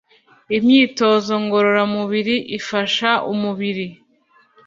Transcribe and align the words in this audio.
Imyitozo 0.57 1.33
ngororamubiri 1.43 2.35
ifasha 2.57 3.09
umubiri 3.33 3.87